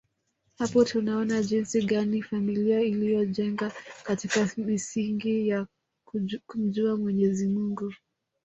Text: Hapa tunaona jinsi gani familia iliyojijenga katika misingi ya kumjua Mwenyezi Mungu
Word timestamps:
Hapa 0.57 0.85
tunaona 0.85 1.41
jinsi 1.43 1.81
gani 1.81 2.23
familia 2.23 2.81
iliyojijenga 2.81 3.71
katika 4.03 4.49
misingi 4.57 5.47
ya 5.47 5.67
kumjua 6.45 6.97
Mwenyezi 6.97 7.47
Mungu 7.47 7.93